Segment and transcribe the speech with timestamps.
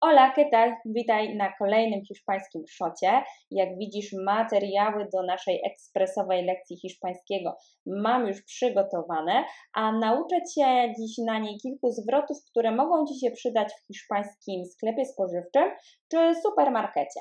[0.00, 0.76] Hola, ¿qué tal?
[0.84, 3.22] Witaj na kolejnym hiszpańskim szocie.
[3.50, 11.18] Jak widzisz, materiały do naszej ekspresowej lekcji hiszpańskiego mam już przygotowane, a nauczę Cię dziś
[11.26, 15.70] na niej kilku zwrotów, które mogą Ci się przydać w hiszpańskim sklepie spożywczym
[16.10, 17.20] czy supermarkecie.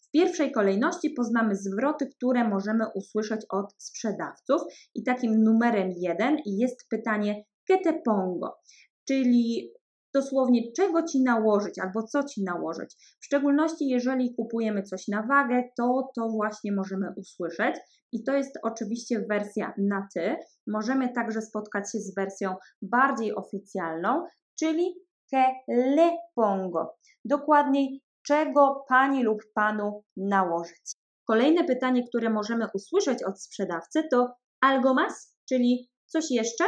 [0.00, 4.62] W pierwszej kolejności poznamy zwroty, które możemy usłyszeć od sprzedawców
[4.94, 8.56] i takim numerem jeden jest pytanie ¿qué te pongo?
[9.08, 9.72] Czyli
[10.16, 12.96] dosłownie czego ci nałożyć albo co ci nałożyć.
[13.20, 17.76] W szczególności jeżeli kupujemy coś na wagę, to to właśnie możemy usłyszeć
[18.12, 20.36] i to jest oczywiście wersja na ty.
[20.66, 24.24] Możemy także spotkać się z wersją bardziej oficjalną,
[24.58, 24.94] czyli
[25.30, 26.96] que le pongo.
[27.24, 30.92] Dokładniej, czego pani lub panu nałożyć.
[31.26, 36.64] Kolejne pytanie, które możemy usłyszeć od sprzedawcy to algo más, czyli coś jeszcze,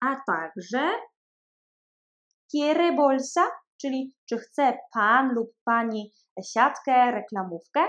[0.00, 0.90] a także
[2.50, 3.46] quiere bolsa,
[3.80, 6.12] czyli czy chce pan lub pani
[6.52, 7.80] siatkę, reklamówkę.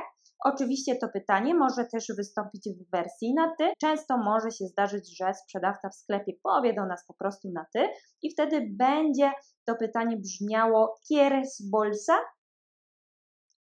[0.45, 3.71] Oczywiście to pytanie może też wystąpić w wersji na ty.
[3.81, 7.87] Często może się zdarzyć, że sprzedawca w sklepie powie do nas po prostu na ty
[8.21, 9.31] i wtedy będzie
[9.65, 12.19] to pytanie brzmiało quieres bolsa?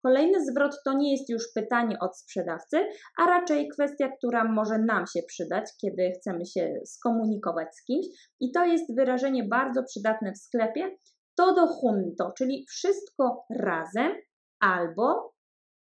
[0.03, 2.86] Kolejny zwrot to nie jest już pytanie od sprzedawcy,
[3.19, 8.06] a raczej kwestia, która może nam się przydać, kiedy chcemy się skomunikować z kimś.
[8.41, 10.97] I to jest wyrażenie bardzo przydatne w sklepie
[11.36, 14.12] todo junto, czyli wszystko razem,
[14.61, 15.34] albo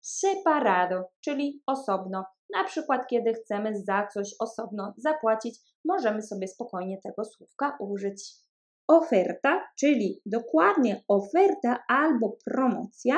[0.02, 2.26] separado, czyli osobno.
[2.56, 8.34] Na przykład, kiedy chcemy za coś osobno zapłacić, możemy sobie spokojnie tego słówka użyć.
[8.88, 13.16] Oferta, czyli dokładnie oferta albo promocja,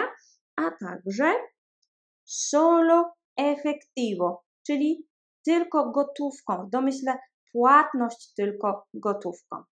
[0.56, 1.34] a także
[2.26, 5.08] solo efectivo, czyli
[5.46, 6.66] tylko gotówką.
[6.68, 7.18] W domyśle
[7.52, 9.64] płatność tylko gotówką.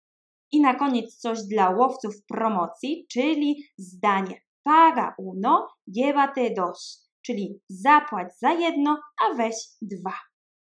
[0.51, 8.27] I na koniec coś dla łowców promocji, czyli zdanie paga uno, llévate dos, czyli zapłać
[8.39, 10.13] za jedno, a weź dwa.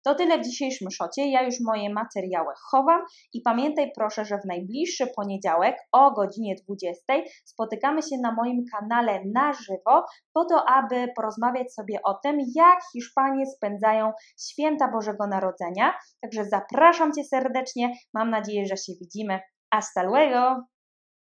[0.08, 1.32] To tyle w dzisiejszym szocie.
[1.32, 3.02] Ja już moje materiały chowam
[3.34, 7.04] i pamiętaj proszę, że w najbliższy poniedziałek o godzinie 20
[7.46, 12.80] spotykamy się na moim kanale na żywo po to, aby porozmawiać sobie o tym, jak
[12.94, 14.12] Hiszpanie spędzają
[14.50, 15.94] święta Bożego Narodzenia.
[16.22, 17.94] Także zapraszam Cię serdecznie.
[18.14, 19.40] Mam nadzieję, że się widzimy.
[19.74, 20.68] Hasta luego!